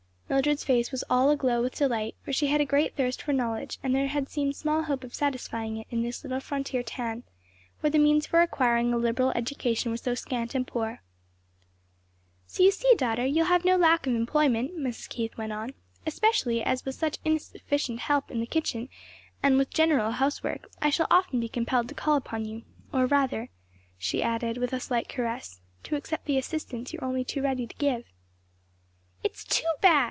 Mildred's 0.31 0.63
face 0.63 0.93
was 0.93 1.03
all 1.09 1.29
aglow 1.29 1.61
with 1.61 1.75
delight; 1.75 2.15
for 2.23 2.31
she 2.31 2.47
had 2.47 2.61
a 2.61 2.65
great 2.65 2.95
thirst 2.95 3.21
for 3.21 3.33
knowledge, 3.33 3.77
and 3.83 3.93
there 3.93 4.07
had 4.07 4.29
seemed 4.29 4.55
small 4.55 4.83
hope 4.83 5.03
of 5.03 5.13
satisfying 5.13 5.75
it 5.75 5.87
in 5.91 6.03
this 6.03 6.23
little 6.23 6.39
frontier 6.39 6.81
town 6.83 7.23
where 7.81 7.91
the 7.91 7.99
means 7.99 8.25
for 8.27 8.41
acquiring 8.41 8.93
a 8.93 8.97
liberal 8.97 9.31
education 9.31 9.91
were 9.91 9.97
so 9.97 10.15
scant 10.15 10.55
and 10.55 10.65
poor. 10.67 11.01
"So 12.47 12.63
you 12.63 12.71
see, 12.71 12.93
daughter, 12.95 13.25
you 13.25 13.39
will 13.39 13.47
have 13.49 13.65
no 13.65 13.75
lack 13.75 14.07
of 14.07 14.15
employment," 14.15 14.77
Mrs. 14.77 15.09
Keith 15.09 15.35
went 15.37 15.51
on; 15.51 15.73
"especially 16.05 16.63
as 16.63 16.85
with 16.85 16.95
such 16.95 17.17
inefficient 17.25 17.99
help 17.99 18.31
in 18.31 18.39
the 18.39 18.47
kitchen 18.47 18.87
and 19.43 19.57
with 19.57 19.69
general 19.69 20.11
housework, 20.11 20.69
I 20.81 20.91
shall 20.91 21.07
often 21.11 21.41
be 21.41 21.49
compelled 21.49 21.89
to 21.89 21.93
call 21.93 22.15
upon 22.15 22.45
you; 22.45 22.63
or 22.93 23.05
rather," 23.05 23.49
she 23.97 24.23
added, 24.23 24.57
with 24.59 24.71
a 24.71 24.79
slight 24.79 25.09
caress, 25.09 25.59
"to 25.83 25.97
accept 25.97 26.23
the 26.25 26.37
assistance 26.37 26.93
you 26.93 26.99
are 27.01 27.07
only 27.09 27.25
too 27.25 27.41
ready 27.41 27.67
to 27.67 27.75
give." 27.75 28.05
"It 29.25 29.33
is 29.33 29.43
too 29.43 29.67
bad!" 29.81 29.91